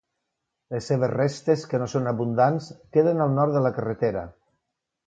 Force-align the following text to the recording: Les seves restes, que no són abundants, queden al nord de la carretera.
Les 0.75 0.87
seves 0.91 1.11
restes, 1.15 1.65
que 1.73 1.81
no 1.83 1.89
són 1.93 2.11
abundants, 2.13 2.73
queden 2.99 3.25
al 3.27 3.39
nord 3.39 3.59
de 3.61 3.67
la 3.69 3.75
carretera. 3.79 4.27